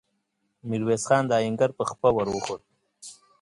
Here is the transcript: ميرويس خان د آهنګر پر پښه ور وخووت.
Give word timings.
ميرويس 0.67 1.03
خان 1.07 1.23
د 1.27 1.31
آهنګر 1.39 1.69
پر 1.77 1.85
پښه 1.89 2.09
ور 2.15 2.27
وخووت. 2.31 2.61